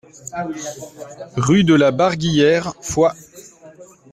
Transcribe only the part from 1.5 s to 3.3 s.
de la Barguillère, Foix